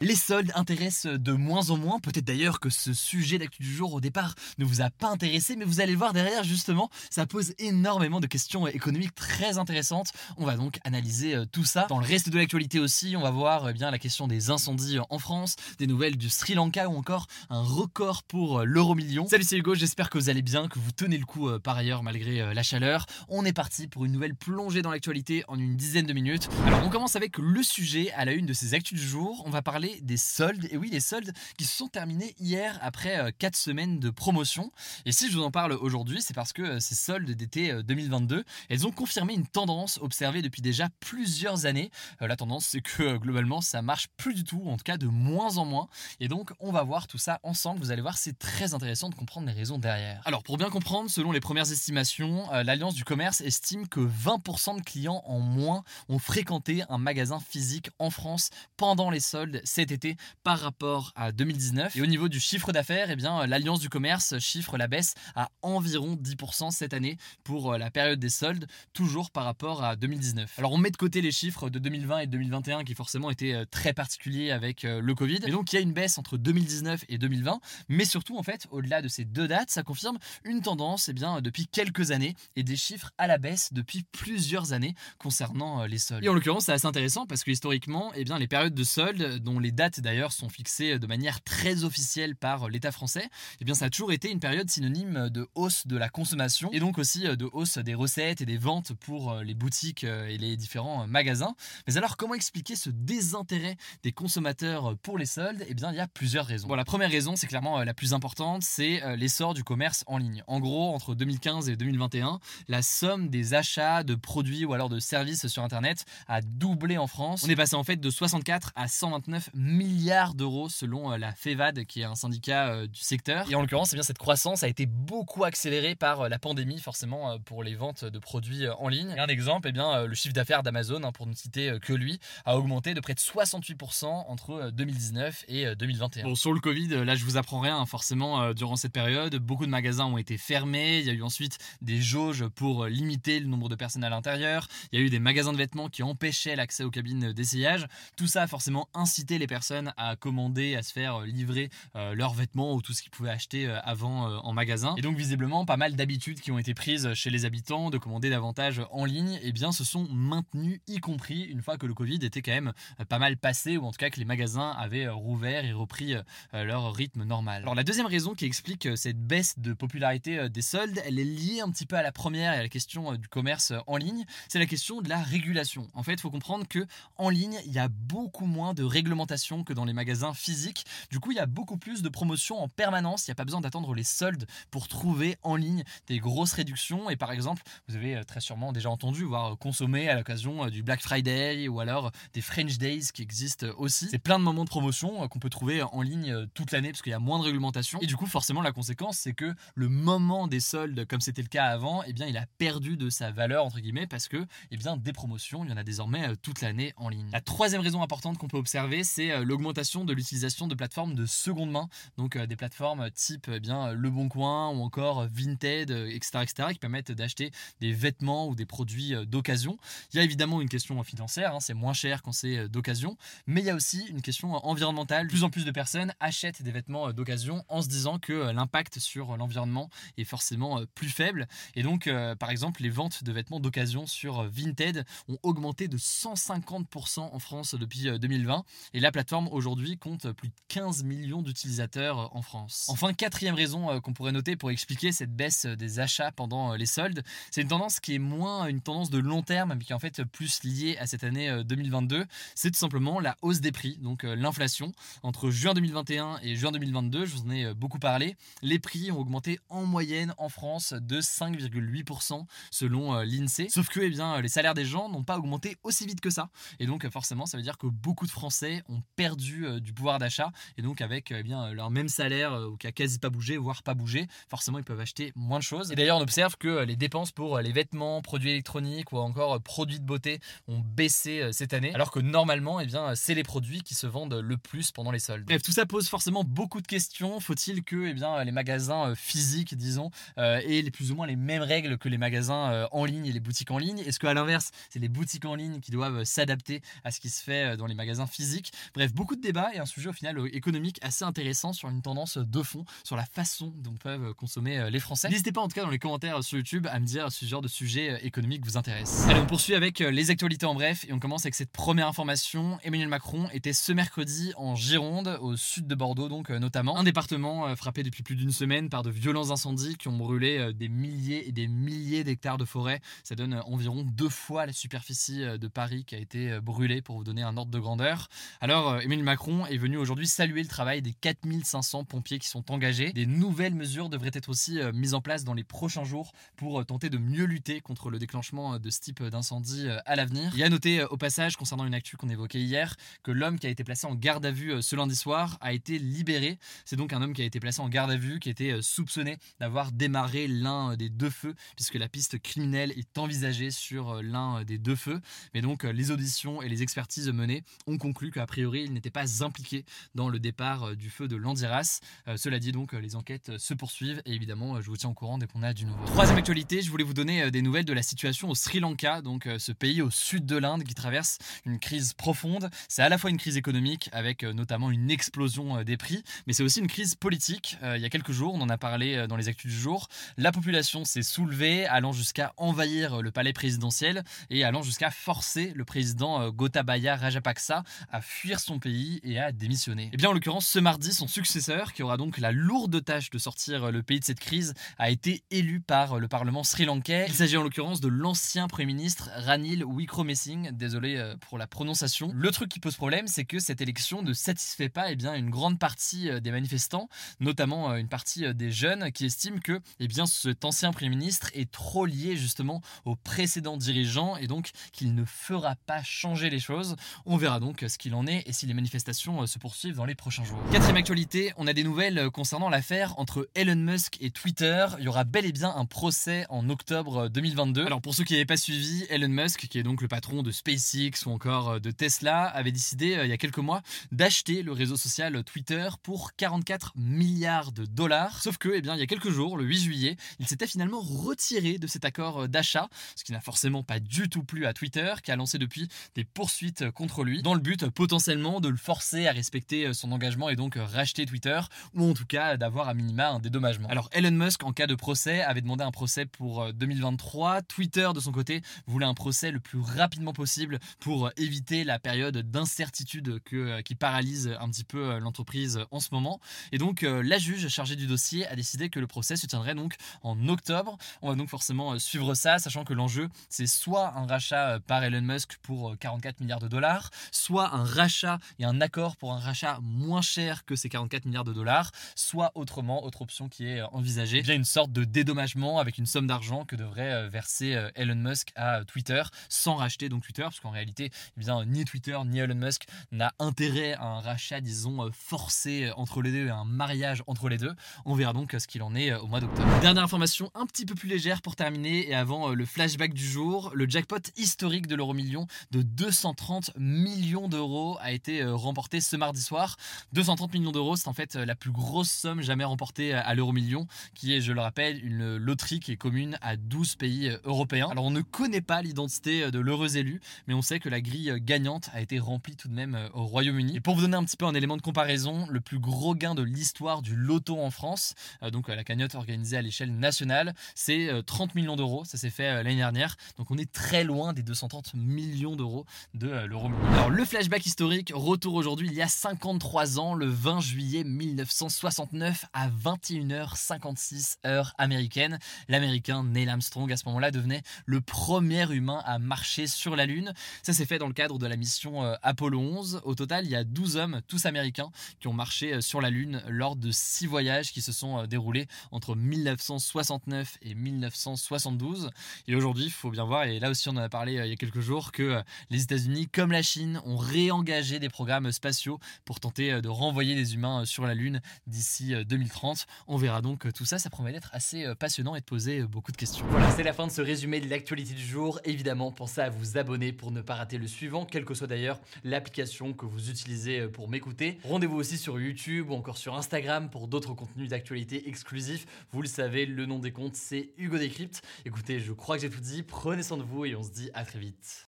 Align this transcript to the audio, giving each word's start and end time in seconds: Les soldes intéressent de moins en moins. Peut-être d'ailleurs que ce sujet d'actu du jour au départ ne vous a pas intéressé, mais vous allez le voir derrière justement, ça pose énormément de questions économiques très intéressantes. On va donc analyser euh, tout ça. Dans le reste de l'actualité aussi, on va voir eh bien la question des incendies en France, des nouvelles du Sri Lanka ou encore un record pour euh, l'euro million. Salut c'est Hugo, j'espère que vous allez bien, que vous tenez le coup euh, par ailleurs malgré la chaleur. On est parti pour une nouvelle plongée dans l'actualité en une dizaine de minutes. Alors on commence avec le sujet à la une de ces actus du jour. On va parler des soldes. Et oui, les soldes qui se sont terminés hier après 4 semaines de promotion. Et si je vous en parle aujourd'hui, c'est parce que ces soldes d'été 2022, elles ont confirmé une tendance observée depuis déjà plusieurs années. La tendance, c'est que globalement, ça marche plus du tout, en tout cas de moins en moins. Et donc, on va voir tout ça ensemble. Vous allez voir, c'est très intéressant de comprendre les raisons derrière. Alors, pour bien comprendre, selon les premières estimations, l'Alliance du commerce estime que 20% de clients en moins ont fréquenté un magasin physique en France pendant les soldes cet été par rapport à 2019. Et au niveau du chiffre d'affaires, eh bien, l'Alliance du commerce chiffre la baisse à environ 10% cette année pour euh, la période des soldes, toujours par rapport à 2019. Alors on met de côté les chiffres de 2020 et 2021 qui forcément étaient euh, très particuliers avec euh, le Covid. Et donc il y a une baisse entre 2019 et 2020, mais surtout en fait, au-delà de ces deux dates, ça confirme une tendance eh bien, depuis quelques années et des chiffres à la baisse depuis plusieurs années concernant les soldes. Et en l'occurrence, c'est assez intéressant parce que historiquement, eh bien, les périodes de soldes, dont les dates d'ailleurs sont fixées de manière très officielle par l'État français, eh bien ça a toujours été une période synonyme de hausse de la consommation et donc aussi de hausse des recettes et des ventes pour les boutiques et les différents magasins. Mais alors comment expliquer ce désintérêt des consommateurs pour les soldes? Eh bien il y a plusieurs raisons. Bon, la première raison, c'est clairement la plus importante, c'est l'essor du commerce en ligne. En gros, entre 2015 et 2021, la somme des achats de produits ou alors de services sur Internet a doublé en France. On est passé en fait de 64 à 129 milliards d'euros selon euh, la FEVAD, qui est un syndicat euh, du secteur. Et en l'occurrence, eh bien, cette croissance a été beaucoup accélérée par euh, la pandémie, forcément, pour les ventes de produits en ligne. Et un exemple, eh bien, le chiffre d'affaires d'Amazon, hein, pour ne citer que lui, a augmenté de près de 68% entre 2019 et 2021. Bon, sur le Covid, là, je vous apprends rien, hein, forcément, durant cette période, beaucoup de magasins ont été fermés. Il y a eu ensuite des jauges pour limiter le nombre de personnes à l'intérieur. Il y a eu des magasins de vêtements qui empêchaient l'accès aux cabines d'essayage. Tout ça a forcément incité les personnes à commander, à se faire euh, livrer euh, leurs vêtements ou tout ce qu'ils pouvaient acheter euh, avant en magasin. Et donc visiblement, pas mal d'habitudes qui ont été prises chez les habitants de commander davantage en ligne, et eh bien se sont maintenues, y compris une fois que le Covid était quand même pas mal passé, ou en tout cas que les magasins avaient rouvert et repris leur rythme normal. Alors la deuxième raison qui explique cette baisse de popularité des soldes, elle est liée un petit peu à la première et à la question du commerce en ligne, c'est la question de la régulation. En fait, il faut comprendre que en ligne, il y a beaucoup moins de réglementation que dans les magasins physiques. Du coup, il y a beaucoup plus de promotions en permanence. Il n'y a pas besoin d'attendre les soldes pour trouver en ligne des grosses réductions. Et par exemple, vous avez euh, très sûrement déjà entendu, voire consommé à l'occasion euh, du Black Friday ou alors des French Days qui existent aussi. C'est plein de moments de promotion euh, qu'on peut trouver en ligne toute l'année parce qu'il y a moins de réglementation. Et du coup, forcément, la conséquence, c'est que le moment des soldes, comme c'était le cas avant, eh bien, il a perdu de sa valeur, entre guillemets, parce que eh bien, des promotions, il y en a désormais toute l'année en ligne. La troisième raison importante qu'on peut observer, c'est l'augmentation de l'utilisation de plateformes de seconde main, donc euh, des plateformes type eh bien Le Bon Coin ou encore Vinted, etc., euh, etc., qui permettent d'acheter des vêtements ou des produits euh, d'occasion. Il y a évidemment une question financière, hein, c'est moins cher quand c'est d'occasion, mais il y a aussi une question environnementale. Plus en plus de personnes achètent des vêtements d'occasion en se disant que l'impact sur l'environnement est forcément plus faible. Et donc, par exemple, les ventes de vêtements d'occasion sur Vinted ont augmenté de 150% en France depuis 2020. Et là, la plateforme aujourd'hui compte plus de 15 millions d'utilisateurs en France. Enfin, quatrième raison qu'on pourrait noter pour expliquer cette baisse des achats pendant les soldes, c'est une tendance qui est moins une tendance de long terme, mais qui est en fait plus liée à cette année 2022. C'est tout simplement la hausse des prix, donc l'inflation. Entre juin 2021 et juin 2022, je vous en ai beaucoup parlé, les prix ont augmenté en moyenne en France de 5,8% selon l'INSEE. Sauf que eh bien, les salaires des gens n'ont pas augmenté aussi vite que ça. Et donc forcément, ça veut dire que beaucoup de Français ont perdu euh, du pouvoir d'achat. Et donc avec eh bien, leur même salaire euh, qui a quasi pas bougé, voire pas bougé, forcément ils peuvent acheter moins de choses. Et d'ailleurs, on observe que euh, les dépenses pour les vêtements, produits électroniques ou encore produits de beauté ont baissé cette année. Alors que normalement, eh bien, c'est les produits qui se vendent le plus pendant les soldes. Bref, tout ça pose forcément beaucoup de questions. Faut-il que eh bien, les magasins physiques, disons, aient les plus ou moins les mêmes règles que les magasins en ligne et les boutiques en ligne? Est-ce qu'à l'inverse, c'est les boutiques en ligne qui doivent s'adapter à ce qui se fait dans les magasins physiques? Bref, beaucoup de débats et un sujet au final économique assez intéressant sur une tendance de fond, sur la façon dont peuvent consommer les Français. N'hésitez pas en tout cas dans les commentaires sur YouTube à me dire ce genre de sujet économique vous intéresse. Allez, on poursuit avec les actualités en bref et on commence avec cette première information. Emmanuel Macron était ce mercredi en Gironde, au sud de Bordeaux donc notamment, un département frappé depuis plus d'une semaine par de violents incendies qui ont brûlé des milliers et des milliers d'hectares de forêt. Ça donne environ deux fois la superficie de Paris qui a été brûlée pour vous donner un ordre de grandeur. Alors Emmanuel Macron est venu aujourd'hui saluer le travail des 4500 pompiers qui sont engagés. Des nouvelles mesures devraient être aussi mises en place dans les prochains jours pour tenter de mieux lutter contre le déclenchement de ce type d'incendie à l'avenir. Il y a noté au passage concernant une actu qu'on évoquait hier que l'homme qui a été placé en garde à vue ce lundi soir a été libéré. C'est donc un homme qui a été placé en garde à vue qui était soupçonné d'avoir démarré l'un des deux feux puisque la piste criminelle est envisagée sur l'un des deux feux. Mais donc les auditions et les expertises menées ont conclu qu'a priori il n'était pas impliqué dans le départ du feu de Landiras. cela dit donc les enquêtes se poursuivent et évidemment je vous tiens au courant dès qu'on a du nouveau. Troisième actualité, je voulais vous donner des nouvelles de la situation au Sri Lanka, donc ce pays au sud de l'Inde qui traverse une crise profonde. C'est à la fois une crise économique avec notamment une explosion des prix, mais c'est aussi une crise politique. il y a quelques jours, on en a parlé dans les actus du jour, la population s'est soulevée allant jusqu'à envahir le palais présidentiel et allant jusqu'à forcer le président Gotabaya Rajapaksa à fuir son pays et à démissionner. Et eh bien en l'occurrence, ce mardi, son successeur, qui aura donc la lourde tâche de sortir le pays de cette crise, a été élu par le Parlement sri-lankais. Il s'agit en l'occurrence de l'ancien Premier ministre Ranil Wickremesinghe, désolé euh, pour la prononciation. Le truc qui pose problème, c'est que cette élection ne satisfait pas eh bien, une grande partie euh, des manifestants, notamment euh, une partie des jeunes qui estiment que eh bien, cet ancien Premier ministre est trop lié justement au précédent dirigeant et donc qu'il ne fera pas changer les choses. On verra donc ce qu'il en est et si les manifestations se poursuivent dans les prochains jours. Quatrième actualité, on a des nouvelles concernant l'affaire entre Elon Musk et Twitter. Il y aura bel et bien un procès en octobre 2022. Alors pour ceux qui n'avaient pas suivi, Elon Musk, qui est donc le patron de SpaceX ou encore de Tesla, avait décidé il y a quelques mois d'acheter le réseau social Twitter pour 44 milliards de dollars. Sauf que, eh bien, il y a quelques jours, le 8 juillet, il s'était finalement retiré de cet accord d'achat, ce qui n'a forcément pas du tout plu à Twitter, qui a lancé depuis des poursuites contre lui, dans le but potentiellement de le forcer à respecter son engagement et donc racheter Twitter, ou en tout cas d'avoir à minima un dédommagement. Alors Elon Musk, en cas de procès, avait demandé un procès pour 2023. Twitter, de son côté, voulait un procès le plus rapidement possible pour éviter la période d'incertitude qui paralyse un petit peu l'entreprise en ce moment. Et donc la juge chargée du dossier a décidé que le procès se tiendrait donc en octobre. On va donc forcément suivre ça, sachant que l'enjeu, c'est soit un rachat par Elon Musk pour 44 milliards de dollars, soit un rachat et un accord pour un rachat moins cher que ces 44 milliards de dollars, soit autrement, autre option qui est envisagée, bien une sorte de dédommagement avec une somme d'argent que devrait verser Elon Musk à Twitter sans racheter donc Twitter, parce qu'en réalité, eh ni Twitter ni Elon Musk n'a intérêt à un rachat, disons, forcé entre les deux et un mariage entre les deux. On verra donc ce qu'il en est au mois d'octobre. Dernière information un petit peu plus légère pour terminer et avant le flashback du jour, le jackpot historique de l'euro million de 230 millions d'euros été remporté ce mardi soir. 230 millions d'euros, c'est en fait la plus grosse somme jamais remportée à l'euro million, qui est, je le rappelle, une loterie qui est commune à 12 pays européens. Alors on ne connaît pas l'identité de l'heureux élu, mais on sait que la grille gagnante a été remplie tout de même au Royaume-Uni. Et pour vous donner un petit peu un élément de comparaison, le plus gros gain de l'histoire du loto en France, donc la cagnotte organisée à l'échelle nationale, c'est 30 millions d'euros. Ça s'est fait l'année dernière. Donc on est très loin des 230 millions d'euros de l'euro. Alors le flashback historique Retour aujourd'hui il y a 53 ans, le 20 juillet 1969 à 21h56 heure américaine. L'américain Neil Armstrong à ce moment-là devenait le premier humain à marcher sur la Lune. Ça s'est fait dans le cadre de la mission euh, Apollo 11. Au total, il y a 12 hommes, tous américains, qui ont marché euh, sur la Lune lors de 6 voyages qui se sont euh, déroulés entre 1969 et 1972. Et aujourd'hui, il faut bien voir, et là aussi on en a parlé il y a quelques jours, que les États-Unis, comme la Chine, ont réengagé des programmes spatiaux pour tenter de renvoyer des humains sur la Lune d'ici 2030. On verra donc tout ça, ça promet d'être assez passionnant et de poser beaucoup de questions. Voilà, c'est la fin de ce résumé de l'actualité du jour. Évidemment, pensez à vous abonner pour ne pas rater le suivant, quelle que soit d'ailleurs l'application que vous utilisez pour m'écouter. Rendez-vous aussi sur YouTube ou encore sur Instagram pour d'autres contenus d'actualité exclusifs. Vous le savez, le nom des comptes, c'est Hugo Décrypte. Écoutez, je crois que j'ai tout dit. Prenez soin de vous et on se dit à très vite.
Les 0.00 0.14
soldes 0.14 0.52
intéressent 0.54 1.12
de 1.12 1.32
moins 1.32 1.70
en 1.70 1.76
moins. 1.76 1.98
Peut-être 1.98 2.24
d'ailleurs 2.24 2.60
que 2.60 2.70
ce 2.70 2.94
sujet 2.94 3.36
d'actu 3.36 3.64
du 3.64 3.74
jour 3.74 3.94
au 3.94 4.00
départ 4.00 4.36
ne 4.58 4.64
vous 4.64 4.80
a 4.80 4.90
pas 4.90 5.08
intéressé, 5.08 5.56
mais 5.56 5.64
vous 5.64 5.80
allez 5.80 5.90
le 5.90 5.98
voir 5.98 6.12
derrière 6.12 6.44
justement, 6.44 6.88
ça 7.10 7.26
pose 7.26 7.52
énormément 7.58 8.20
de 8.20 8.28
questions 8.28 8.68
économiques 8.68 9.16
très 9.16 9.58
intéressantes. 9.58 10.12
On 10.36 10.44
va 10.44 10.56
donc 10.56 10.78
analyser 10.84 11.34
euh, 11.34 11.46
tout 11.50 11.64
ça. 11.64 11.86
Dans 11.88 11.98
le 11.98 12.06
reste 12.06 12.30
de 12.30 12.38
l'actualité 12.38 12.78
aussi, 12.78 13.16
on 13.16 13.22
va 13.22 13.32
voir 13.32 13.70
eh 13.70 13.72
bien 13.72 13.90
la 13.90 13.98
question 13.98 14.28
des 14.28 14.50
incendies 14.50 14.98
en 15.10 15.18
France, 15.18 15.56
des 15.80 15.88
nouvelles 15.88 16.16
du 16.16 16.30
Sri 16.30 16.54
Lanka 16.54 16.88
ou 16.88 16.96
encore 16.96 17.26
un 17.50 17.60
record 17.60 18.22
pour 18.22 18.60
euh, 18.60 18.64
l'euro 18.64 18.94
million. 18.94 19.26
Salut 19.26 19.42
c'est 19.42 19.58
Hugo, 19.58 19.74
j'espère 19.74 20.10
que 20.10 20.18
vous 20.18 20.28
allez 20.28 20.42
bien, 20.42 20.68
que 20.68 20.78
vous 20.78 20.92
tenez 20.92 21.18
le 21.18 21.26
coup 21.26 21.48
euh, 21.48 21.58
par 21.58 21.76
ailleurs 21.76 22.04
malgré 22.04 22.54
la 22.54 22.62
chaleur. 22.62 23.04
On 23.28 23.44
est 23.44 23.52
parti 23.52 23.88
pour 23.88 24.04
une 24.04 24.12
nouvelle 24.12 24.36
plongée 24.36 24.80
dans 24.80 24.92
l'actualité 24.92 25.42
en 25.48 25.58
une 25.58 25.74
dizaine 25.74 26.06
de 26.06 26.12
minutes. 26.12 26.48
Alors 26.66 26.84
on 26.84 26.88
commence 26.88 27.16
avec 27.16 27.36
le 27.38 27.64
sujet 27.64 28.12
à 28.12 28.24
la 28.24 28.30
une 28.30 28.46
de 28.46 28.52
ces 28.52 28.74
actus 28.74 28.96
du 28.96 29.04
jour. 29.04 29.42
On 29.44 29.50
va 29.50 29.60
parler 29.60 29.87
des 30.02 30.16
soldes. 30.16 30.66
Et 30.70 30.76
oui, 30.76 30.90
les 30.90 31.00
soldes 31.00 31.32
qui 31.56 31.64
se 31.64 31.76
sont 31.76 31.88
terminés 31.88 32.34
hier 32.38 32.78
après 32.82 33.32
4 33.38 33.56
semaines 33.56 33.98
de 33.98 34.10
promotion. 34.10 34.70
Et 35.04 35.12
si 35.12 35.30
je 35.30 35.36
vous 35.36 35.42
en 35.42 35.50
parle 35.50 35.72
aujourd'hui, 35.72 36.22
c'est 36.22 36.34
parce 36.34 36.52
que 36.52 36.78
ces 36.80 36.94
soldes 36.94 37.30
d'été 37.30 37.82
2022, 37.82 38.44
elles 38.68 38.86
ont 38.86 38.92
confirmé 38.92 39.34
une 39.34 39.46
tendance 39.46 39.98
observée 40.02 40.42
depuis 40.42 40.62
déjà 40.62 40.88
plusieurs 41.00 41.66
années. 41.66 41.90
La 42.20 42.36
tendance, 42.36 42.66
c'est 42.66 42.80
que 42.80 43.16
globalement, 43.16 43.60
ça 43.60 43.82
marche 43.82 44.08
plus 44.16 44.34
du 44.34 44.44
tout, 44.44 44.62
en 44.66 44.76
tout 44.76 44.84
cas 44.84 44.96
de 44.96 45.06
moins 45.06 45.56
en 45.58 45.64
moins. 45.64 45.88
Et 46.20 46.28
donc, 46.28 46.52
on 46.60 46.72
va 46.72 46.82
voir 46.82 47.06
tout 47.06 47.18
ça 47.18 47.40
ensemble. 47.42 47.80
Vous 47.80 47.90
allez 47.90 48.02
voir, 48.02 48.18
c'est 48.18 48.38
très 48.38 48.74
intéressant 48.74 49.08
de 49.08 49.14
comprendre 49.14 49.46
les 49.46 49.52
raisons 49.52 49.78
derrière. 49.78 50.22
Alors, 50.24 50.42
pour 50.42 50.58
bien 50.58 50.70
comprendre, 50.70 51.10
selon 51.10 51.32
les 51.32 51.40
premières 51.40 51.70
estimations, 51.70 52.48
l'Alliance 52.52 52.94
du 52.94 53.04
commerce 53.04 53.40
estime 53.40 53.88
que 53.88 54.00
20% 54.00 54.76
de 54.76 54.82
clients 54.82 55.22
en 55.26 55.40
moins 55.40 55.84
ont 56.08 56.18
fréquenté 56.18 56.82
un 56.88 56.98
magasin 56.98 57.40
physique 57.40 57.90
en 57.98 58.10
France 58.10 58.50
pendant 58.76 59.10
les 59.10 59.20
soldes 59.20 59.60
cet 59.78 59.92
été 59.92 60.16
par 60.42 60.58
rapport 60.58 61.12
à 61.14 61.30
2019. 61.30 61.94
Et 61.94 62.02
au 62.02 62.06
niveau 62.06 62.28
du 62.28 62.40
chiffre 62.40 62.72
d'affaires, 62.72 63.10
eh 63.10 63.16
bien, 63.16 63.46
l'Alliance 63.46 63.78
du 63.78 63.88
commerce 63.88 64.36
chiffre 64.40 64.76
la 64.76 64.88
baisse 64.88 65.14
à 65.36 65.50
environ 65.62 66.16
10% 66.16 66.72
cette 66.72 66.94
année 66.94 67.16
pour 67.44 67.74
euh, 67.74 67.78
la 67.78 67.92
période 67.92 68.18
des 68.18 68.28
soldes, 68.28 68.66
toujours 68.92 69.30
par 69.30 69.44
rapport 69.44 69.84
à 69.84 69.94
2019. 69.94 70.58
Alors 70.58 70.72
on 70.72 70.78
met 70.78 70.90
de 70.90 70.96
côté 70.96 71.20
les 71.20 71.30
chiffres 71.30 71.70
de 71.70 71.78
2020 71.78 72.18
et 72.18 72.26
2021 72.26 72.82
qui 72.82 72.96
forcément 72.96 73.30
étaient 73.30 73.54
euh, 73.54 73.64
très 73.70 73.92
particuliers 73.92 74.50
avec 74.50 74.84
euh, 74.84 75.00
le 75.00 75.14
Covid. 75.14 75.38
Et 75.46 75.52
donc 75.52 75.72
il 75.72 75.76
y 75.76 75.78
a 75.78 75.82
une 75.82 75.92
baisse 75.92 76.18
entre 76.18 76.38
2019 76.38 77.04
et 77.08 77.18
2020, 77.18 77.60
mais 77.88 78.04
surtout 78.04 78.36
en 78.36 78.42
fait, 78.42 78.66
au-delà 78.72 79.00
de 79.00 79.06
ces 79.06 79.24
deux 79.24 79.46
dates, 79.46 79.70
ça 79.70 79.84
confirme 79.84 80.18
une 80.42 80.60
tendance 80.60 81.08
eh 81.08 81.12
bien, 81.12 81.40
depuis 81.40 81.68
quelques 81.68 82.10
années 82.10 82.34
et 82.56 82.64
des 82.64 82.76
chiffres 82.76 83.12
à 83.16 83.28
la 83.28 83.38
baisse 83.38 83.72
depuis 83.72 84.04
plusieurs 84.10 84.72
années 84.72 84.96
concernant 85.18 85.84
les 85.84 85.98
soldes. 85.98 86.24
Et 86.24 86.28
en 86.28 86.34
l'occurrence, 86.34 86.64
c'est 86.64 86.72
assez 86.72 86.86
intéressant 86.86 87.26
parce 87.26 87.44
que 87.44 87.52
historiquement, 87.52 88.10
eh 88.16 88.24
bien, 88.24 88.40
les 88.40 88.48
périodes 88.48 88.74
de 88.74 88.84
soldes, 88.84 89.38
dont 89.38 89.60
les 89.60 89.67
dates 89.72 90.00
d'ailleurs 90.00 90.32
sont 90.32 90.48
fixées 90.48 90.98
de 90.98 91.06
manière 91.06 91.42
très 91.42 91.84
officielle 91.84 92.36
par 92.36 92.68
l'État 92.68 92.92
français, 92.92 93.28
eh 93.60 93.64
bien 93.64 93.74
ça 93.74 93.86
a 93.86 93.90
toujours 93.90 94.12
été 94.12 94.30
une 94.30 94.40
période 94.40 94.68
synonyme 94.68 95.28
de 95.30 95.48
hausse 95.54 95.86
de 95.86 95.96
la 95.96 96.08
consommation 96.08 96.70
et 96.72 96.80
donc 96.80 96.98
aussi 96.98 97.22
de 97.22 97.48
hausse 97.52 97.78
des 97.78 97.94
recettes 97.94 98.40
et 98.40 98.46
des 98.46 98.58
ventes 98.58 98.92
pour 98.94 99.36
les 99.36 99.54
boutiques 99.54 100.04
et 100.04 100.38
les 100.38 100.56
différents 100.56 101.06
magasins. 101.06 101.54
Mais 101.86 101.96
alors 101.96 102.16
comment 102.16 102.34
expliquer 102.34 102.76
ce 102.76 102.90
désintérêt 102.90 103.76
des 104.02 104.12
consommateurs 104.12 104.96
pour 104.98 105.18
les 105.18 105.26
soldes? 105.26 105.64
Eh 105.68 105.74
bien 105.74 105.90
il 105.90 105.96
y 105.96 106.00
a 106.00 106.08
plusieurs 106.08 106.46
raisons. 106.46 106.68
Bon, 106.68 106.74
la 106.74 106.84
première 106.84 107.10
raison, 107.10 107.36
c'est 107.36 107.46
clairement 107.46 107.82
la 107.82 107.94
plus 107.94 108.14
importante, 108.14 108.62
c'est 108.62 109.02
l'essor 109.16 109.54
du 109.54 109.64
commerce 109.64 110.04
en 110.06 110.18
ligne. 110.18 110.42
En 110.46 110.60
gros, 110.60 110.94
entre 110.94 111.14
2015 111.14 111.68
et 111.68 111.76
2021, 111.76 112.40
la 112.68 112.82
somme 112.82 113.28
des 113.28 113.54
achats 113.54 114.02
de 114.02 114.14
produits 114.14 114.64
ou 114.64 114.74
alors 114.74 114.88
de 114.88 115.00
services 115.00 115.46
sur 115.46 115.62
Internet 115.62 116.04
a 116.26 116.40
doublé 116.40 116.98
en 116.98 117.06
France. 117.06 117.44
On 117.44 117.48
est 117.48 117.56
passé 117.56 117.74
en 117.74 117.84
fait 117.84 117.96
de 117.96 118.10
64 118.10 118.72
à 118.76 118.88
129 118.88 119.50
milliards 119.58 120.34
d'euros 120.34 120.68
selon 120.68 121.12
euh, 121.12 121.18
la 121.18 121.32
FEVAD, 121.32 121.84
qui 121.84 122.00
est 122.00 122.04
un 122.04 122.14
syndicat 122.14 122.68
euh, 122.68 122.86
du 122.86 123.00
secteur. 123.00 123.50
Et 123.50 123.54
en 123.56 123.60
l'occurrence, 123.60 123.92
eh 123.92 123.96
bien, 123.96 124.04
cette 124.04 124.18
croissance 124.18 124.62
a 124.62 124.68
été 124.68 124.86
beaucoup 124.86 125.44
accélérée 125.44 125.96
par 125.96 126.22
euh, 126.22 126.28
la 126.28 126.38
pandémie, 126.38 126.78
forcément, 126.78 127.38
pour 127.40 127.64
les 127.64 127.74
ventes 127.74 128.04
de 128.04 128.18
produits 128.18 128.68
en 128.68 128.88
ligne. 128.88 129.10
Et 129.16 129.20
un 129.20 129.26
exemple, 129.26 129.68
eh 129.68 129.72
bien, 129.72 130.04
le 130.04 130.14
chiffre 130.14 130.32
d'affaires 130.32 130.62
d'Amazon, 130.62 131.02
hein, 131.02 131.12
pour 131.12 131.26
ne 131.26 131.34
citer 131.34 131.76
que 131.82 131.92
lui, 131.92 132.20
a 132.44 132.56
augmenté 132.56 132.94
de 132.94 133.00
près 133.00 133.14
de 133.14 133.18
68% 133.18 134.06
entre 134.06 134.70
2019 134.70 135.44
et 135.48 135.74
2021. 135.74 136.24
Bon, 136.24 136.34
sur 136.36 136.52
le 136.52 136.60
Covid, 136.60 137.04
là, 137.04 137.16
je 137.16 137.24
vous 137.24 137.36
apprends 137.36 137.60
rien, 137.60 137.78
hein, 137.78 137.86
forcément, 137.86 138.52
durant 138.52 138.76
cette 138.76 138.92
période, 138.92 139.34
beaucoup 139.36 139.66
de 139.66 139.70
magasins 139.70 140.06
ont 140.06 140.18
été 140.18 140.38
fermés. 140.38 141.00
Il 141.00 141.06
y 141.06 141.10
a 141.10 141.14
eu 141.14 141.22
ensuite 141.22 141.58
des 141.82 142.00
jauges 142.00 142.46
pour 142.46 142.86
limiter 142.86 143.40
le 143.40 143.46
nombre 143.46 143.68
de 143.68 143.74
personnes 143.74 144.04
à 144.04 144.10
l'intérieur. 144.10 144.68
Il 144.92 145.00
y 145.00 145.02
a 145.02 145.04
eu 145.04 145.10
des 145.10 145.18
magasins 145.18 145.52
de 145.52 145.58
vêtements 145.58 145.88
qui 145.88 146.02
empêchaient 146.02 146.54
l'accès 146.54 146.84
aux 146.84 146.90
cabines 146.90 147.32
d'essayage. 147.32 147.86
Tout 148.16 148.28
ça 148.28 148.42
a 148.42 148.46
forcément 148.46 148.88
incité 148.94 149.38
les 149.38 149.47
personnes 149.48 149.92
à 149.96 150.14
commander, 150.14 150.76
à 150.76 150.84
se 150.84 150.92
faire 150.92 151.16
euh, 151.16 151.26
livrer 151.26 151.70
euh, 151.96 152.14
leurs 152.14 152.34
vêtements 152.34 152.74
ou 152.74 152.82
tout 152.82 152.92
ce 152.92 153.02
qu'ils 153.02 153.10
pouvaient 153.10 153.30
acheter 153.30 153.66
euh, 153.66 153.80
avant 153.82 154.38
en 154.44 154.52
magasin. 154.52 154.94
Et 154.96 155.02
donc 155.02 155.16
visiblement, 155.16 155.64
pas 155.64 155.76
mal 155.76 155.96
d'habitudes 155.96 156.40
qui 156.40 156.52
ont 156.52 156.58
été 156.58 156.74
prises 156.74 157.12
chez 157.14 157.30
les 157.30 157.44
habitants 157.44 157.90
de 157.90 157.98
commander 157.98 158.30
davantage 158.30 158.80
en 158.92 159.04
ligne, 159.04 159.34
et 159.42 159.48
eh 159.48 159.52
bien 159.52 159.72
se 159.72 159.82
sont 159.82 160.06
maintenues, 160.12 160.80
y 160.86 160.98
compris 160.98 161.42
une 161.42 161.62
fois 161.62 161.78
que 161.78 161.86
le 161.86 161.94
Covid 161.94 162.18
était 162.22 162.42
quand 162.42 162.52
même 162.52 162.72
pas 163.08 163.18
mal 163.18 163.36
passé, 163.36 163.76
ou 163.76 163.84
en 163.84 163.90
tout 163.90 163.98
cas 163.98 164.10
que 164.10 164.20
les 164.20 164.24
magasins 164.24 164.70
avaient 164.78 165.08
rouvert 165.08 165.64
et 165.64 165.72
repris 165.72 166.14
leur 166.52 166.92
rythme 166.94 167.24
normal. 167.24 167.62
Alors 167.62 167.74
la 167.74 167.84
deuxième 167.84 168.06
raison 168.06 168.34
qui 168.34 168.44
explique 168.44 168.88
cette 168.96 169.18
baisse 169.18 169.58
de 169.58 169.72
popularité 169.72 170.48
des 170.48 170.62
soldes, 170.62 171.00
elle 171.06 171.18
est 171.18 171.24
liée 171.24 171.60
un 171.60 171.70
petit 171.70 171.86
peu 171.86 171.96
à 171.96 172.02
la 172.02 172.12
première 172.12 172.52
et 172.54 172.58
à 172.58 172.62
la 172.62 172.68
question 172.68 173.14
du 173.14 173.28
commerce 173.28 173.72
en 173.86 173.96
ligne, 173.96 174.24
c'est 174.48 174.58
la 174.58 174.66
question 174.66 175.00
de 175.00 175.08
la 175.08 175.22
régulation. 175.22 175.88
En 175.94 176.02
fait, 176.02 176.14
il 176.14 176.20
faut 176.20 176.30
comprendre 176.30 176.66
que 176.68 176.86
en 177.16 177.30
ligne, 177.30 177.58
il 177.64 177.72
y 177.72 177.78
a 177.78 177.88
beaucoup 177.88 178.46
moins 178.46 178.74
de 178.74 178.82
réglementation 178.82 179.37
que 179.38 179.72
dans 179.72 179.84
les 179.84 179.92
magasins 179.92 180.34
physiques. 180.34 180.84
Du 181.10 181.20
coup, 181.20 181.32
il 181.32 181.36
y 181.36 181.40
a 181.40 181.46
beaucoup 181.46 181.76
plus 181.76 182.02
de 182.02 182.08
promotions 182.08 182.60
en 182.60 182.68
permanence. 182.68 183.26
Il 183.26 183.30
n'y 183.30 183.32
a 183.32 183.34
pas 183.36 183.44
besoin 183.44 183.60
d'attendre 183.60 183.94
les 183.94 184.04
soldes 184.04 184.46
pour 184.70 184.88
trouver 184.88 185.36
en 185.42 185.56
ligne 185.56 185.84
des 186.06 186.18
grosses 186.18 186.52
réductions. 186.52 187.10
Et 187.10 187.16
par 187.16 187.32
exemple, 187.32 187.62
vous 187.88 187.96
avez 187.96 188.16
euh, 188.16 188.24
très 188.24 188.40
sûrement 188.40 188.72
déjà 188.72 188.90
entendu, 188.90 189.24
voire 189.24 189.56
consommé 189.58 190.08
à 190.08 190.16
l'occasion 190.16 190.64
euh, 190.64 190.70
du 190.70 190.82
Black 190.82 191.00
Friday 191.00 191.68
ou 191.68 191.80
alors 191.80 192.10
des 192.34 192.40
French 192.40 192.78
Days 192.78 193.08
qui 193.12 193.22
existent 193.22 193.66
aussi. 193.78 194.08
C'est 194.10 194.18
plein 194.18 194.38
de 194.38 194.44
moments 194.44 194.64
de 194.64 194.68
promotion 194.68 195.22
euh, 195.22 195.28
qu'on 195.28 195.38
peut 195.38 195.50
trouver 195.50 195.82
en 195.82 196.02
ligne 196.02 196.46
toute 196.54 196.72
l'année 196.72 196.90
parce 196.90 197.02
qu'il 197.02 197.10
y 197.10 197.14
a 197.14 197.18
moins 197.18 197.38
de 197.38 197.44
réglementation. 197.44 197.98
Et 198.00 198.06
du 198.06 198.16
coup, 198.16 198.26
forcément, 198.26 198.62
la 198.62 198.72
conséquence, 198.72 199.18
c'est 199.18 199.34
que 199.34 199.54
le 199.74 199.88
moment 199.88 200.48
des 200.48 200.60
soldes, 200.60 201.06
comme 201.06 201.20
c'était 201.20 201.42
le 201.42 201.48
cas 201.48 201.66
avant, 201.66 202.02
eh 202.06 202.12
bien, 202.12 202.26
il 202.26 202.36
a 202.36 202.46
perdu 202.58 202.96
de 202.96 203.10
sa 203.10 203.30
valeur, 203.30 203.64
entre 203.64 203.80
guillemets, 203.80 204.06
parce 204.06 204.28
que 204.28 204.46
eh 204.70 204.76
bien, 204.76 204.96
des 204.96 205.12
promotions, 205.12 205.64
il 205.64 205.70
y 205.70 205.72
en 205.72 205.76
a 205.76 205.84
désormais 205.84 206.36
toute 206.36 206.60
l'année 206.60 206.92
en 206.96 207.08
ligne. 207.08 207.28
La 207.32 207.40
troisième 207.40 207.80
raison 207.80 208.02
importante 208.02 208.38
qu'on 208.38 208.48
peut 208.48 208.56
observer, 208.56 209.04
c'est 209.04 209.17
l'augmentation 209.26 210.04
de 210.04 210.12
l'utilisation 210.12 210.66
de 210.66 210.74
plateformes 210.74 211.14
de 211.14 211.26
seconde 211.26 211.70
main, 211.70 211.88
donc 212.16 212.36
euh, 212.36 212.46
des 212.46 212.56
plateformes 212.56 213.10
type 213.10 213.48
eh 213.52 213.60
bien 213.60 213.92
Le 213.92 214.10
Bon 214.10 214.28
Coin 214.28 214.70
ou 214.70 214.82
encore 214.82 215.26
Vinted, 215.30 215.90
etc., 215.90 216.30
euh, 216.34 216.42
etc., 216.42 216.68
qui 216.72 216.78
permettent 216.78 217.12
d'acheter 217.12 217.50
des 217.80 217.92
vêtements 217.92 218.48
ou 218.48 218.54
des 218.54 218.66
produits 218.66 219.14
euh, 219.14 219.24
d'occasion. 219.24 219.78
Il 220.12 220.16
y 220.16 220.20
a 220.20 220.22
évidemment 220.22 220.60
une 220.60 220.68
question 220.68 221.02
financière, 221.02 221.54
hein, 221.54 221.60
c'est 221.60 221.74
moins 221.74 221.92
cher 221.92 222.22
quand 222.22 222.32
c'est 222.32 222.68
d'occasion, 222.68 223.16
mais 223.46 223.60
il 223.60 223.66
y 223.66 223.70
a 223.70 223.74
aussi 223.74 224.06
une 224.08 224.22
question 224.22 224.52
environnementale. 224.66 225.26
Plus 225.26 225.44
en 225.44 225.50
plus 225.50 225.64
de 225.64 225.70
personnes 225.70 226.12
achètent 226.20 226.62
des 226.62 226.72
vêtements 226.72 227.12
d'occasion 227.12 227.64
en 227.68 227.82
se 227.82 227.88
disant 227.88 228.18
que 228.18 228.50
l'impact 228.52 228.98
sur 228.98 229.36
l'environnement 229.36 229.90
est 230.16 230.24
forcément 230.24 230.82
plus 230.94 231.08
faible. 231.08 231.46
Et 231.74 231.82
donc, 231.82 232.10
par 232.38 232.50
exemple, 232.50 232.82
les 232.82 232.90
ventes 232.90 233.24
de 233.24 233.32
vêtements 233.32 233.60
d'occasion 233.60 234.06
sur 234.06 234.44
Vinted 234.44 235.04
ont 235.28 235.38
augmenté 235.42 235.88
de 235.88 235.98
150% 235.98 237.20
en 237.20 237.38
France 237.38 237.74
depuis 237.74 238.18
2020. 238.18 238.64
Et 238.94 239.00
là, 239.00 239.07
la 239.08 239.12
plateforme 239.12 239.48
aujourd'hui 239.52 239.96
compte 239.96 240.30
plus 240.32 240.48
de 240.48 240.54
15 240.68 241.02
millions 241.02 241.40
d'utilisateurs 241.40 242.36
en 242.36 242.42
France. 242.42 242.84
Enfin, 242.88 243.14
quatrième 243.14 243.54
raison 243.54 244.02
qu'on 244.02 244.12
pourrait 244.12 244.32
noter 244.32 244.54
pour 244.54 244.70
expliquer 244.70 245.12
cette 245.12 245.34
baisse 245.34 245.64
des 245.64 245.98
achats 245.98 246.30
pendant 246.30 246.74
les 246.74 246.84
soldes, 246.84 247.22
c'est 247.50 247.62
une 247.62 247.68
tendance 247.68 248.00
qui 248.00 248.16
est 248.16 248.18
moins 248.18 248.66
une 248.66 248.82
tendance 248.82 249.08
de 249.08 249.16
long 249.16 249.40
terme, 249.40 249.76
mais 249.78 249.82
qui 249.82 249.92
est 249.92 249.94
en 249.94 249.98
fait 249.98 250.24
plus 250.24 250.62
liée 250.62 250.98
à 250.98 251.06
cette 251.06 251.24
année 251.24 251.64
2022. 251.64 252.26
C'est 252.54 252.70
tout 252.70 252.78
simplement 252.78 253.18
la 253.18 253.38
hausse 253.40 253.62
des 253.62 253.72
prix, 253.72 253.96
donc 254.02 254.24
l'inflation. 254.24 254.92
Entre 255.22 255.48
juin 255.48 255.72
2021 255.72 256.40
et 256.42 256.54
juin 256.54 256.70
2022, 256.70 257.24
je 257.24 257.34
vous 257.34 257.46
en 257.46 257.50
ai 257.50 257.72
beaucoup 257.72 257.98
parlé, 257.98 258.36
les 258.60 258.78
prix 258.78 259.10
ont 259.10 259.20
augmenté 259.20 259.58
en 259.70 259.86
moyenne 259.86 260.34
en 260.36 260.50
France 260.50 260.92
de 260.92 261.22
5,8% 261.22 262.44
selon 262.70 263.14
l'INSEE. 263.22 263.70
Sauf 263.70 263.88
que 263.88 264.00
eh 264.00 264.10
bien, 264.10 264.38
les 264.42 264.48
salaires 264.48 264.74
des 264.74 264.84
gens 264.84 265.08
n'ont 265.08 265.24
pas 265.24 265.38
augmenté 265.38 265.78
aussi 265.82 266.04
vite 266.04 266.20
que 266.20 266.28
ça. 266.28 266.50
Et 266.78 266.84
donc 266.84 267.08
forcément, 267.08 267.46
ça 267.46 267.56
veut 267.56 267.62
dire 267.62 267.78
que 267.78 267.86
beaucoup 267.86 268.26
de 268.26 268.30
Français 268.30 268.84
ont 268.90 268.97
perdu 269.16 269.66
euh, 269.66 269.80
du 269.80 269.92
pouvoir 269.92 270.18
d'achat. 270.18 270.50
Et 270.76 270.82
donc 270.82 271.00
avec 271.00 271.30
eh 271.30 271.42
bien, 271.42 271.72
leur 271.72 271.90
même 271.90 272.08
salaire 272.08 272.52
euh, 272.52 272.76
qui 272.78 272.86
a 272.86 272.92
quasi 272.92 273.18
pas 273.18 273.30
bougé, 273.30 273.56
voire 273.56 273.82
pas 273.82 273.94
bougé, 273.94 274.26
forcément 274.48 274.78
ils 274.78 274.84
peuvent 274.84 275.00
acheter 275.00 275.32
moins 275.34 275.58
de 275.58 275.64
choses. 275.64 275.92
Et 275.92 275.94
d'ailleurs, 275.94 276.18
on 276.18 276.20
observe 276.20 276.56
que 276.56 276.68
euh, 276.68 276.84
les 276.84 276.96
dépenses 276.96 277.32
pour 277.32 277.58
les 277.58 277.72
vêtements, 277.72 278.22
produits 278.22 278.50
électroniques 278.50 279.12
ou 279.12 279.18
encore 279.18 279.60
produits 279.62 280.00
de 280.00 280.04
beauté 280.04 280.40
ont 280.66 280.80
baissé 280.80 281.48
cette 281.52 281.74
année. 281.74 281.94
Alors 281.94 282.10
que 282.10 282.20
normalement, 282.20 282.80
eh 282.80 282.86
bien, 282.86 283.14
c'est 283.14 283.34
les 283.34 283.42
produits 283.42 283.82
qui 283.82 283.94
se 283.94 284.06
vendent 284.06 284.34
le 284.34 284.56
plus 284.56 284.92
pendant 284.92 285.10
les 285.10 285.18
soldes. 285.18 285.44
Bref, 285.46 285.62
tout 285.62 285.72
ça 285.72 285.86
pose 285.86 286.08
forcément 286.08 286.44
beaucoup 286.44 286.80
de 286.80 286.86
questions. 286.86 287.40
Faut-il 287.40 287.82
que 287.82 288.08
eh 288.08 288.14
bien, 288.14 288.42
les 288.44 288.52
magasins 288.52 289.14
physiques, 289.14 289.76
disons, 289.76 290.10
aient 290.36 290.82
les 290.82 290.90
plus 290.90 291.12
ou 291.12 291.16
moins 291.16 291.26
les 291.26 291.36
mêmes 291.36 291.62
règles 291.62 291.98
que 291.98 292.08
les 292.08 292.18
magasins 292.18 292.88
en 292.92 293.04
ligne 293.04 293.26
et 293.26 293.32
les 293.32 293.40
boutiques 293.40 293.70
en 293.70 293.78
ligne? 293.78 294.00
Est-ce 294.00 294.18
qu'à 294.18 294.34
l'inverse, 294.34 294.70
c'est 294.90 294.98
les 294.98 295.08
boutiques 295.08 295.44
en 295.44 295.54
ligne 295.54 295.80
qui 295.80 295.90
doivent 295.90 296.24
s'adapter 296.24 296.82
à 297.04 297.10
ce 297.10 297.20
qui 297.20 297.30
se 297.30 297.42
fait 297.42 297.76
dans 297.76 297.86
les 297.86 297.94
magasins 297.94 298.26
physiques? 298.26 298.72
Bref, 298.94 299.12
beaucoup 299.12 299.36
de 299.36 299.40
débats 299.40 299.70
et 299.74 299.78
un 299.78 299.86
sujet 299.86 300.08
au 300.08 300.12
final 300.12 300.38
économique 300.52 300.98
assez 301.02 301.24
intéressant 301.24 301.72
sur 301.72 301.88
une 301.88 302.02
tendance 302.02 302.38
de 302.38 302.62
fond, 302.62 302.84
sur 303.04 303.16
la 303.16 303.24
façon 303.24 303.72
dont 303.76 303.94
peuvent 303.94 304.34
consommer 304.34 304.90
les 304.90 305.00
Français. 305.00 305.28
N'hésitez 305.28 305.52
pas 305.52 305.60
en 305.60 305.68
tout 305.68 305.74
cas 305.74 305.82
dans 305.82 305.90
les 305.90 305.98
commentaires 305.98 306.42
sur 306.42 306.58
YouTube 306.58 306.86
à 306.90 307.00
me 307.00 307.06
dire 307.06 307.30
ce 307.32 307.44
genre 307.46 307.62
de 307.62 307.68
sujet 307.68 308.20
économique 308.24 308.64
vous 308.64 308.76
intéresse. 308.76 309.26
Allez, 309.28 309.40
on 309.40 309.46
poursuit 309.46 309.74
avec 309.74 309.98
les 310.00 310.30
actualités 310.30 310.66
en 310.66 310.74
bref 310.74 311.04
et 311.08 311.12
on 311.12 311.18
commence 311.18 311.44
avec 311.44 311.54
cette 311.54 311.72
première 311.72 312.08
information. 312.08 312.78
Emmanuel 312.82 313.08
Macron 313.08 313.48
était 313.52 313.72
ce 313.72 313.92
mercredi 313.92 314.52
en 314.56 314.74
Gironde, 314.74 315.38
au 315.40 315.56
sud 315.56 315.86
de 315.86 315.94
Bordeaux 315.94 316.28
donc 316.28 316.50
notamment, 316.50 316.98
un 316.98 317.04
département 317.04 317.74
frappé 317.76 318.02
depuis 318.02 318.22
plus 318.22 318.36
d'une 318.36 318.52
semaine 318.52 318.88
par 318.88 319.02
de 319.02 319.10
violents 319.10 319.50
incendies 319.50 319.96
qui 319.96 320.08
ont 320.08 320.16
brûlé 320.16 320.72
des 320.74 320.88
milliers 320.88 321.48
et 321.48 321.52
des 321.52 321.68
milliers 321.68 322.24
d'hectares 322.24 322.58
de 322.58 322.64
forêt. 322.64 323.00
Ça 323.24 323.34
donne 323.34 323.60
environ 323.66 324.02
deux 324.02 324.28
fois 324.28 324.66
la 324.66 324.72
superficie 324.72 325.40
de 325.40 325.68
Paris 325.68 326.04
qui 326.04 326.14
a 326.14 326.18
été 326.18 326.60
brûlée 326.60 327.02
pour 327.02 327.16
vous 327.16 327.24
donner 327.24 327.42
un 327.42 327.56
ordre 327.56 327.70
de 327.70 327.78
grandeur. 327.78 328.28
Alors 328.60 328.77
Emmanuel 328.78 329.24
Macron 329.24 329.66
est 329.66 329.76
venu 329.76 329.96
aujourd'hui 329.96 330.26
saluer 330.26 330.62
le 330.62 330.68
travail 330.68 331.02
des 331.02 331.12
4500 331.12 332.04
pompiers 332.04 332.38
qui 332.38 332.48
sont 332.48 332.70
engagés. 332.70 333.12
Des 333.12 333.26
nouvelles 333.26 333.74
mesures 333.74 334.08
devraient 334.08 334.30
être 334.32 334.48
aussi 334.48 334.78
mises 334.94 335.14
en 335.14 335.20
place 335.20 335.44
dans 335.44 335.54
les 335.54 335.64
prochains 335.64 336.04
jours 336.04 336.32
pour 336.56 336.84
tenter 336.86 337.10
de 337.10 337.18
mieux 337.18 337.44
lutter 337.44 337.80
contre 337.80 338.10
le 338.10 338.18
déclenchement 338.18 338.78
de 338.78 338.90
ce 338.90 339.00
type 339.00 339.22
d'incendie 339.22 339.88
à 340.06 340.16
l'avenir. 340.16 340.50
Il 340.54 340.60
y 340.60 340.62
a 340.62 340.68
noté 340.68 341.02
au 341.04 341.16
passage 341.16 341.56
concernant 341.56 341.84
une 341.86 341.94
actu 341.94 342.16
qu'on 342.16 342.28
évoquait 342.28 342.60
hier 342.60 342.94
que 343.22 343.30
l'homme 343.30 343.58
qui 343.58 343.66
a 343.66 343.70
été 343.70 343.84
placé 343.84 344.06
en 344.06 344.14
garde 344.14 344.46
à 344.46 344.50
vue 344.50 344.80
ce 344.80 344.96
lundi 344.96 345.16
soir 345.16 345.58
a 345.60 345.72
été 345.72 345.98
libéré. 345.98 346.58
C'est 346.84 346.96
donc 346.96 347.12
un 347.12 347.20
homme 347.22 347.32
qui 347.32 347.42
a 347.42 347.46
été 347.46 347.60
placé 347.60 347.80
en 347.80 347.88
garde 347.88 348.10
à 348.10 348.16
vue 348.16 348.38
qui 348.38 348.50
était 348.50 348.80
soupçonné 348.80 349.38
d'avoir 349.60 349.92
démarré 349.92 350.46
l'un 350.46 350.96
des 350.96 351.08
deux 351.08 351.30
feux 351.30 351.54
puisque 351.74 351.94
la 351.94 352.08
piste 352.08 352.38
criminelle 352.40 352.92
est 352.92 353.18
envisagée 353.18 353.70
sur 353.70 354.22
l'un 354.22 354.62
des 354.64 354.78
deux 354.78 354.96
feux. 354.96 355.20
Mais 355.54 355.62
donc 355.62 355.82
les 355.82 356.10
auditions 356.10 356.62
et 356.62 356.68
les 356.68 356.82
expertises 356.82 357.28
menées 357.28 357.64
ont 357.86 357.98
conclu 357.98 358.30
qu'a 358.30 358.46
priori 358.46 358.67
il 358.74 358.92
n'était 358.92 359.10
pas 359.10 359.42
impliqué 359.42 359.84
dans 360.14 360.28
le 360.28 360.38
départ 360.38 360.96
du 360.96 361.10
feu 361.10 361.28
de 361.28 361.36
Landiras. 361.36 362.00
cela 362.36 362.58
dit 362.58 362.72
donc 362.72 362.92
les 362.92 363.16
enquêtes 363.16 363.58
se 363.58 363.74
poursuivent 363.74 364.22
et 364.26 364.34
évidemment 364.34 364.80
je 364.80 364.86
vous 364.86 364.96
tiens 364.96 365.10
au 365.10 365.14
courant 365.14 365.38
dès 365.38 365.46
qu'on 365.46 365.62
a 365.62 365.72
du 365.72 365.84
nouveau. 365.84 366.04
Troisième 366.06 366.38
actualité, 366.38 366.82
je 366.82 366.90
voulais 366.90 367.04
vous 367.04 367.14
donner 367.14 367.50
des 367.50 367.62
nouvelles 367.62 367.84
de 367.84 367.92
la 367.92 368.02
situation 368.02 368.50
au 368.50 368.54
Sri 368.54 368.80
Lanka, 368.80 369.22
donc 369.22 369.48
ce 369.58 369.72
pays 369.72 370.02
au 370.02 370.10
sud 370.10 370.46
de 370.46 370.56
l'Inde 370.56 370.84
qui 370.84 370.94
traverse 370.94 371.38
une 371.64 371.78
crise 371.78 372.12
profonde. 372.12 372.70
C'est 372.88 373.02
à 373.02 373.08
la 373.08 373.18
fois 373.18 373.30
une 373.30 373.38
crise 373.38 373.56
économique 373.56 374.10
avec 374.12 374.42
notamment 374.42 374.90
une 374.90 375.10
explosion 375.10 375.82
des 375.82 375.96
prix, 375.96 376.22
mais 376.46 376.52
c'est 376.52 376.62
aussi 376.62 376.80
une 376.80 376.88
crise 376.88 377.14
politique. 377.14 377.78
il 377.82 378.00
y 378.00 378.04
a 378.04 378.10
quelques 378.10 378.32
jours, 378.32 378.54
on 378.54 378.60
en 378.60 378.68
a 378.68 378.78
parlé 378.78 379.26
dans 379.28 379.36
les 379.36 379.48
actus 379.48 379.72
du 379.72 379.78
jour, 379.78 380.08
la 380.36 380.52
population 380.52 381.04
s'est 381.04 381.22
soulevée 381.22 381.86
allant 381.86 382.12
jusqu'à 382.12 382.52
envahir 382.56 383.22
le 383.22 383.30
palais 383.30 383.52
présidentiel 383.52 384.24
et 384.50 384.64
allant 384.64 384.82
jusqu'à 384.82 385.10
forcer 385.10 385.72
le 385.74 385.84
président 385.84 386.50
Gotabaya 386.50 387.16
Rajapaksa 387.16 387.82
à 388.10 388.20
fuir 388.20 388.57
son 388.58 388.78
pays 388.78 389.20
et 389.22 389.38
à 389.38 389.52
démissionner. 389.52 390.04
Et 390.04 390.10
eh 390.14 390.16
bien 390.16 390.30
en 390.30 390.32
l'occurrence, 390.32 390.66
ce 390.66 390.78
mardi, 390.78 391.12
son 391.12 391.28
successeur, 391.28 391.92
qui 391.92 392.02
aura 392.02 392.16
donc 392.16 392.38
la 392.38 392.52
lourde 392.52 393.04
tâche 393.04 393.30
de 393.30 393.38
sortir 393.38 393.90
le 393.90 394.02
pays 394.02 394.20
de 394.20 394.24
cette 394.24 394.40
crise, 394.40 394.74
a 394.98 395.10
été 395.10 395.42
élu 395.50 395.80
par 395.80 396.18
le 396.18 396.28
Parlement 396.28 396.64
sri-lankais. 396.64 397.26
Il 397.28 397.34
s'agit 397.34 397.56
en 397.56 397.62
l'occurrence 397.62 398.00
de 398.00 398.08
l'ancien 398.08 398.68
Premier 398.68 398.86
ministre 398.86 399.30
Ranil 399.34 399.84
Wickremesinghe, 399.84 400.72
désolé 400.72 401.16
euh, 401.16 401.36
pour 401.36 401.58
la 401.58 401.66
prononciation. 401.66 402.30
Le 402.34 402.50
truc 402.50 402.68
qui 402.70 402.80
pose 402.80 402.96
problème, 402.96 403.26
c'est 403.26 403.44
que 403.44 403.58
cette 403.58 403.80
élection 403.80 404.22
ne 404.22 404.32
satisfait 404.32 404.88
pas 404.88 405.10
eh 405.10 405.16
bien, 405.16 405.34
une 405.34 405.50
grande 405.50 405.78
partie 405.78 406.30
euh, 406.30 406.40
des 406.40 406.50
manifestants, 406.50 407.08
notamment 407.40 407.90
euh, 407.90 407.96
une 407.96 408.08
partie 408.08 408.54
des 408.54 408.70
jeunes 408.70 409.12
qui 409.12 409.24
estiment 409.26 409.58
que 409.58 409.80
eh 410.00 410.08
bien, 410.08 410.26
cet 410.26 410.64
ancien 410.64 410.92
Premier 410.92 411.10
ministre 411.10 411.50
est 411.54 411.70
trop 411.70 412.06
lié 412.06 412.36
justement 412.36 412.82
au 413.04 413.16
précédent 413.16 413.76
dirigeant 413.76 414.36
et 414.36 414.46
donc 414.46 414.70
qu'il 414.92 415.14
ne 415.14 415.24
fera 415.24 415.76
pas 415.86 416.02
changer 416.02 416.50
les 416.50 416.60
choses. 416.60 416.96
On 417.26 417.36
verra 417.36 417.60
donc 417.60 417.84
ce 417.86 417.98
qu'il 417.98 418.14
en 418.14 418.26
est 418.26 418.47
et 418.48 418.52
si 418.52 418.66
les 418.66 418.72
manifestations 418.72 419.46
se 419.46 419.58
poursuivent 419.58 419.96
dans 419.96 420.06
les 420.06 420.14
prochains 420.14 420.42
jours. 420.42 420.58
Quatrième 420.72 420.96
actualité, 420.96 421.52
on 421.58 421.66
a 421.66 421.74
des 421.74 421.84
nouvelles 421.84 422.30
concernant 422.30 422.70
l'affaire 422.70 423.18
entre 423.18 423.48
Elon 423.54 423.76
Musk 423.76 424.16
et 424.22 424.30
Twitter. 424.30 424.86
Il 424.98 425.04
y 425.04 425.08
aura 425.08 425.24
bel 425.24 425.44
et 425.44 425.52
bien 425.52 425.70
un 425.76 425.84
procès 425.84 426.46
en 426.48 426.70
octobre 426.70 427.28
2022. 427.28 427.84
Alors 427.84 428.00
pour 428.00 428.14
ceux 428.14 428.24
qui 428.24 428.32
n'avaient 428.32 428.46
pas 428.46 428.56
suivi, 428.56 429.04
Elon 429.10 429.28
Musk, 429.28 429.68
qui 429.68 429.78
est 429.78 429.82
donc 429.82 430.00
le 430.00 430.08
patron 430.08 430.42
de 430.42 430.50
SpaceX 430.50 431.26
ou 431.26 431.30
encore 431.30 431.78
de 431.78 431.90
Tesla, 431.90 432.44
avait 432.44 432.72
décidé 432.72 433.20
il 433.22 433.28
y 433.28 433.32
a 433.32 433.36
quelques 433.36 433.58
mois 433.58 433.82
d'acheter 434.12 434.62
le 434.62 434.72
réseau 434.72 434.96
social 434.96 435.44
Twitter 435.44 435.86
pour 436.02 436.34
44 436.34 436.94
milliards 436.96 437.72
de 437.72 437.84
dollars. 437.84 438.42
Sauf 438.42 438.56
que, 438.56 438.70
eh 438.74 438.80
bien, 438.80 438.94
il 438.94 439.00
y 439.00 439.02
a 439.02 439.06
quelques 439.06 439.30
jours, 439.30 439.58
le 439.58 439.64
8 439.64 439.78
juillet, 439.78 440.16
il 440.38 440.48
s'était 440.48 440.66
finalement 440.66 441.00
retiré 441.00 441.76
de 441.76 441.86
cet 441.86 442.06
accord 442.06 442.48
d'achat, 442.48 442.88
ce 443.14 443.24
qui 443.24 443.32
n'a 443.32 443.40
forcément 443.40 443.82
pas 443.82 444.00
du 444.00 444.30
tout 444.30 444.42
plu 444.42 444.64
à 444.64 444.72
Twitter, 444.72 445.14
qui 445.22 445.32
a 445.32 445.36
lancé 445.36 445.58
depuis 445.58 445.88
des 446.14 446.24
poursuites 446.24 446.90
contre 446.92 447.24
lui, 447.24 447.42
dans 447.42 447.54
le 447.54 447.60
but 447.60 447.88
potentiellement 447.90 448.37
de 448.38 448.68
le 448.68 448.76
forcer 448.76 449.26
à 449.26 449.32
respecter 449.32 449.92
son 449.92 450.12
engagement 450.12 450.48
et 450.48 450.56
donc 450.56 450.76
racheter 450.76 451.26
Twitter, 451.26 451.60
ou 451.94 452.10
en 452.10 452.14
tout 452.14 452.24
cas 452.24 452.56
d'avoir 452.56 452.88
à 452.88 452.94
minima 452.94 453.30
un 453.30 453.40
dédommagement. 453.40 453.88
Alors 453.88 454.08
Elon 454.12 454.30
Musk, 454.30 454.62
en 454.64 454.72
cas 454.72 454.86
de 454.86 454.94
procès, 454.94 455.42
avait 455.42 455.60
demandé 455.60 455.82
un 455.82 455.90
procès 455.90 456.24
pour 456.24 456.72
2023. 456.72 457.62
Twitter, 457.62 458.08
de 458.14 458.20
son 458.20 458.30
côté, 458.30 458.62
voulait 458.86 459.06
un 459.06 459.14
procès 459.14 459.50
le 459.50 459.58
plus 459.58 459.80
rapidement 459.80 460.32
possible 460.32 460.78
pour 461.00 461.30
éviter 461.36 461.82
la 461.82 461.98
période 461.98 462.38
d'incertitude 462.38 463.40
qui 463.84 463.94
paralyse 463.94 464.54
un 464.60 464.70
petit 464.70 464.84
peu 464.84 465.18
l'entreprise 465.18 465.80
en 465.90 465.98
ce 465.98 466.08
moment. 466.12 466.40
Et 466.72 466.78
donc 466.78 467.02
la 467.02 467.38
juge 467.38 467.68
chargée 467.68 467.96
du 467.96 468.06
dossier 468.06 468.46
a 468.46 468.54
décidé 468.54 468.88
que 468.88 469.00
le 469.00 469.06
procès 469.06 469.36
se 469.36 469.46
tiendrait 469.46 469.74
donc 469.74 469.94
en 470.22 470.48
octobre. 470.48 470.96
On 471.22 471.30
va 471.30 471.34
donc 471.34 471.48
forcément 471.48 471.98
suivre 471.98 472.34
ça, 472.34 472.58
sachant 472.58 472.84
que 472.84 472.94
l'enjeu, 472.94 473.28
c'est 473.48 473.66
soit 473.66 474.14
un 474.16 474.26
rachat 474.26 474.78
par 474.86 475.02
Elon 475.02 475.22
Musk 475.22 475.56
pour 475.62 475.96
44 475.98 476.40
milliards 476.40 476.60
de 476.60 476.68
dollars, 476.68 477.10
soit 477.32 477.74
un 477.74 477.84
rachat 477.84 478.17
et 478.58 478.64
un 478.64 478.80
accord 478.80 479.16
pour 479.16 479.32
un 479.32 479.38
rachat 479.38 479.78
moins 479.82 480.22
cher 480.22 480.64
que 480.64 480.76
ces 480.76 480.88
44 480.88 481.24
milliards 481.24 481.44
de 481.44 481.52
dollars, 481.52 481.90
soit 482.14 482.52
autrement, 482.54 483.04
autre 483.04 483.22
option 483.22 483.48
qui 483.48 483.66
est 483.66 483.82
envisagée, 483.82 484.42
bien 484.42 484.54
une 484.54 484.64
sorte 484.64 484.92
de 484.92 485.04
dédommagement 485.04 485.78
avec 485.78 485.98
une 485.98 486.06
somme 486.06 486.26
d'argent 486.26 486.64
que 486.64 486.76
devrait 486.76 487.28
verser 487.28 487.78
Elon 487.94 488.16
Musk 488.16 488.52
à 488.56 488.84
Twitter 488.84 489.22
sans 489.48 489.76
racheter 489.76 490.08
donc 490.08 490.22
Twitter, 490.22 490.42
parce 490.42 490.60
qu'en 490.60 490.70
réalité, 490.70 491.10
eh 491.36 491.66
ni 491.66 491.84
Twitter 491.84 492.18
ni 492.26 492.38
Elon 492.38 492.54
Musk 492.54 492.86
n'a 493.12 493.32
intérêt 493.38 493.94
à 493.94 494.04
un 494.04 494.20
rachat, 494.20 494.60
disons, 494.60 495.10
forcé 495.12 495.90
entre 495.96 496.22
les 496.22 496.32
deux 496.32 496.46
et 496.46 496.50
un 496.50 496.64
mariage 496.64 497.22
entre 497.26 497.48
les 497.48 497.58
deux. 497.58 497.74
On 498.04 498.14
verra 498.14 498.32
donc 498.32 498.54
ce 498.58 498.66
qu'il 498.66 498.82
en 498.82 498.94
est 498.94 499.14
au 499.14 499.26
mois 499.26 499.40
d'octobre. 499.40 499.68
Dernière 499.80 500.04
information 500.04 500.50
un 500.54 500.66
petit 500.66 500.86
peu 500.86 500.94
plus 500.94 501.08
légère 501.08 501.42
pour 501.42 501.56
terminer 501.56 502.08
et 502.08 502.14
avant 502.14 502.50
le 502.50 502.64
flashback 502.64 503.14
du 503.14 503.26
jour, 503.26 503.70
le 503.74 503.88
jackpot 503.88 504.18
historique 504.36 504.86
de 504.86 504.94
l'euro 504.94 505.14
million 505.14 505.46
de 505.70 505.82
230 505.82 506.72
millions 506.76 507.48
d'euros 507.48 507.98
été 508.12 508.44
remporté 508.44 509.00
ce 509.00 509.16
mardi 509.16 509.42
soir. 509.42 509.76
230 510.12 510.52
millions 510.54 510.72
d'euros, 510.72 510.96
c'est 510.96 511.08
en 511.08 511.12
fait 511.12 511.34
la 511.34 511.54
plus 511.54 511.70
grosse 511.70 512.10
somme 512.10 512.42
jamais 512.42 512.64
remportée 512.64 513.12
à 513.12 513.34
l'euro 513.34 513.52
million, 513.52 513.86
qui 514.14 514.34
est, 514.34 514.40
je 514.40 514.52
le 514.52 514.60
rappelle, 514.60 515.04
une 515.04 515.36
loterie 515.36 515.80
qui 515.80 515.92
est 515.92 515.96
commune 515.96 516.38
à 516.40 516.56
12 516.56 516.96
pays 516.96 517.32
européens. 517.44 517.88
Alors 517.90 518.04
on 518.04 518.10
ne 518.10 518.20
connaît 518.20 518.60
pas 518.60 518.82
l'identité 518.82 519.50
de 519.50 519.58
l'heureux 519.58 519.96
élu, 519.96 520.20
mais 520.46 520.54
on 520.54 520.62
sait 520.62 520.80
que 520.80 520.88
la 520.88 521.00
grille 521.00 521.34
gagnante 521.38 521.90
a 521.92 522.00
été 522.00 522.18
remplie 522.18 522.56
tout 522.56 522.68
de 522.68 522.74
même 522.74 522.98
au 523.14 523.24
Royaume-Uni. 523.24 523.76
Et 523.76 523.80
pour 523.80 523.94
vous 523.94 524.02
donner 524.02 524.16
un 524.16 524.24
petit 524.24 524.36
peu 524.36 524.46
un 524.46 524.54
élément 524.54 524.76
de 524.76 524.82
comparaison, 524.82 525.46
le 525.48 525.60
plus 525.60 525.78
gros 525.78 526.14
gain 526.14 526.34
de 526.34 526.42
l'histoire 526.42 527.02
du 527.02 527.16
loto 527.16 527.58
en 527.60 527.70
France, 527.70 528.14
donc 528.52 528.68
la 528.68 528.84
cagnotte 528.84 529.14
organisée 529.14 529.56
à 529.56 529.62
l'échelle 529.62 529.92
nationale, 529.94 530.54
c'est 530.74 531.10
30 531.26 531.54
millions 531.54 531.76
d'euros. 531.76 532.04
Ça 532.04 532.18
s'est 532.18 532.30
fait 532.30 532.62
l'année 532.62 532.76
dernière. 532.76 533.16
Donc 533.36 533.50
on 533.50 533.58
est 533.58 533.70
très 533.70 534.04
loin 534.04 534.32
des 534.32 534.42
230 534.42 534.94
millions 534.94 535.56
d'euros 535.56 535.84
de 536.14 536.28
l'euro. 536.46 536.70
Alors 536.92 537.10
le 537.10 537.24
flashback 537.24 537.66
historique 537.66 537.97
Retour 538.12 538.54
aujourd'hui 538.54 538.88
il 538.88 538.94
y 538.94 539.02
a 539.02 539.08
53 539.08 539.98
ans, 539.98 540.14
le 540.14 540.26
20 540.26 540.60
juillet 540.60 541.02
1969 541.02 542.44
à 542.52 542.68
21h56 542.68 544.36
heure 544.46 544.72
américaine. 544.78 545.40
L'américain 545.68 546.22
Neil 546.22 546.48
Armstrong 546.48 546.92
à 546.92 546.96
ce 546.96 547.04
moment-là 547.06 547.32
devenait 547.32 547.62
le 547.86 548.00
premier 548.00 548.72
humain 548.72 549.02
à 549.04 549.18
marcher 549.18 549.66
sur 549.66 549.96
la 549.96 550.06
Lune. 550.06 550.32
Ça 550.62 550.72
s'est 550.72 550.86
fait 550.86 550.98
dans 550.98 551.08
le 551.08 551.12
cadre 551.12 551.38
de 551.38 551.46
la 551.46 551.56
mission 551.56 552.04
euh, 552.04 552.14
Apollo 552.22 552.60
11. 552.60 553.00
Au 553.04 553.16
total, 553.16 553.46
il 553.46 553.50
y 553.50 553.56
a 553.56 553.64
12 553.64 553.96
hommes, 553.96 554.20
tous 554.28 554.46
américains, 554.46 554.90
qui 555.18 555.26
ont 555.26 555.32
marché 555.32 555.74
euh, 555.74 555.80
sur 555.80 556.00
la 556.00 556.10
Lune 556.10 556.40
lors 556.48 556.76
de 556.76 556.92
6 556.92 557.26
voyages 557.26 557.72
qui 557.72 557.82
se 557.82 557.90
sont 557.90 558.18
euh, 558.18 558.26
déroulés 558.26 558.68
entre 558.92 559.16
1969 559.16 560.58
et 560.62 560.76
1972. 560.76 562.10
Et 562.46 562.54
aujourd'hui, 562.54 562.84
il 562.84 562.92
faut 562.92 563.10
bien 563.10 563.24
voir, 563.24 563.44
et 563.44 563.58
là 563.58 563.70
aussi 563.70 563.88
on 563.88 563.92
en 563.92 563.96
a 563.96 564.08
parlé 564.08 564.34
il 564.34 564.46
y 564.46 564.52
a 564.52 564.56
quelques 564.56 564.80
jours, 564.80 565.10
que 565.10 565.42
les 565.70 565.82
États-Unis, 565.82 566.28
comme 566.28 566.52
la 566.52 566.62
Chine, 566.62 567.00
ont 567.04 567.16
réengagé 567.16 567.87
des 567.98 568.10
programmes 568.10 568.52
spatiaux 568.52 569.00
pour 569.24 569.40
tenter 569.40 569.80
de 569.80 569.88
renvoyer 569.88 570.34
des 570.34 570.54
humains 570.54 570.84
sur 570.84 571.06
la 571.06 571.14
Lune 571.14 571.40
d'ici 571.66 572.14
2030. 572.26 572.86
On 573.06 573.16
verra 573.16 573.40
donc 573.40 573.72
tout 573.72 573.86
ça, 573.86 573.98
ça 573.98 574.10
promet 574.10 574.32
d'être 574.32 574.50
assez 574.52 574.86
passionnant 574.98 575.34
et 575.34 575.40
de 575.40 575.44
poser 575.44 575.82
beaucoup 575.84 576.12
de 576.12 576.16
questions. 576.16 576.44
Voilà, 576.50 576.70
c'est 576.72 576.82
la 576.82 576.92
fin 576.92 577.06
de 577.06 577.12
ce 577.12 577.22
résumé 577.22 577.60
de 577.60 577.68
l'actualité 577.70 578.12
du 578.12 578.24
jour. 578.24 578.60
Évidemment, 578.64 579.10
pensez 579.10 579.40
à 579.40 579.48
vous 579.48 579.78
abonner 579.78 580.12
pour 580.12 580.30
ne 580.30 580.42
pas 580.42 580.56
rater 580.56 580.76
le 580.76 580.86
suivant, 580.86 581.24
quelle 581.24 581.46
que 581.46 581.54
soit 581.54 581.66
d'ailleurs 581.66 581.98
l'application 582.24 582.92
que 582.92 583.06
vous 583.06 583.30
utilisez 583.30 583.88
pour 583.88 584.08
m'écouter. 584.08 584.58
Rendez-vous 584.64 584.96
aussi 584.96 585.16
sur 585.16 585.40
YouTube 585.40 585.90
ou 585.90 585.94
encore 585.94 586.18
sur 586.18 586.36
Instagram 586.36 586.90
pour 586.90 587.08
d'autres 587.08 587.34
contenus 587.34 587.70
d'actualité 587.70 588.28
exclusifs. 588.28 588.86
Vous 589.12 589.22
le 589.22 589.28
savez, 589.28 589.66
le 589.66 589.86
nom 589.86 589.98
des 589.98 590.12
comptes, 590.12 590.36
c'est 590.36 590.70
Hugo 590.76 590.98
Décrypte. 590.98 591.42
Écoutez, 591.64 592.00
je 592.00 592.12
crois 592.12 592.36
que 592.36 592.42
j'ai 592.42 592.50
tout 592.50 592.60
dit. 592.60 592.82
Prenez 592.82 593.22
soin 593.22 593.36
de 593.36 593.42
vous 593.42 593.64
et 593.64 593.76
on 593.76 593.82
se 593.82 593.90
dit 593.90 594.10
à 594.14 594.24
très 594.24 594.38
vite. 594.38 594.87